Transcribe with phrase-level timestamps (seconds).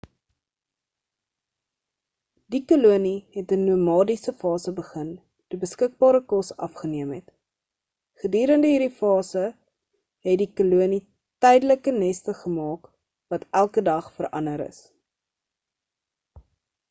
[2.53, 5.11] die kolonie het 'n nomadiese fase begin
[5.53, 7.27] toe beskikbare kos afgeneem het
[8.23, 9.45] gedurende hierdie fase
[10.29, 11.01] het die kolonie
[11.47, 12.89] tydelike neste gemaak
[13.35, 14.81] wat elke dag verander is